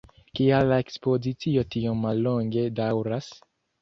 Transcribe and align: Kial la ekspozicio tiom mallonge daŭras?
Kial 0.37 0.69
la 0.69 0.77
ekspozicio 0.83 1.65
tiom 1.75 2.01
mallonge 2.07 2.65
daŭras? 2.81 3.29